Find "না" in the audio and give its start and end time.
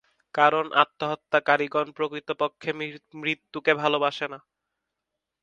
4.27-4.39